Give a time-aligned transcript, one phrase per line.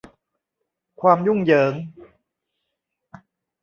[1.01, 1.73] ความยุ่งเหยิง